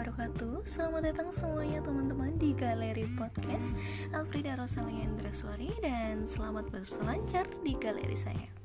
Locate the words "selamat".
0.64-1.12, 6.24-6.72